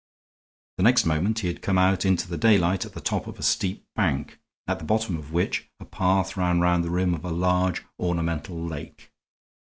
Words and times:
The 0.77 0.83
next 0.83 1.05
moment 1.05 1.37
he 1.37 1.47
had 1.47 1.61
come 1.61 1.77
out 1.77 2.05
into 2.05 2.27
the 2.27 2.35
daylight 2.35 2.87
at 2.87 2.93
the 2.93 3.01
top 3.01 3.27
of 3.27 3.37
a 3.37 3.43
steep 3.43 3.85
bank, 3.95 4.39
at 4.65 4.79
the 4.79 4.83
bottom 4.85 5.15
of 5.15 5.31
which 5.31 5.69
a 5.79 5.85
path 5.85 6.35
ran 6.35 6.59
round 6.59 6.83
the 6.83 6.89
rim 6.89 7.13
of 7.13 7.23
a 7.23 7.29
large 7.29 7.85
ornamental 7.99 8.59
lake. 8.65 9.11